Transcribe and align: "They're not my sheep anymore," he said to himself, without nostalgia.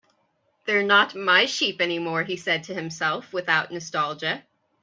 "They're 0.65 0.81
not 0.81 1.13
my 1.13 1.45
sheep 1.45 1.79
anymore," 1.79 2.23
he 2.23 2.35
said 2.35 2.63
to 2.63 2.73
himself, 2.73 3.31
without 3.31 3.71
nostalgia. 3.71 4.43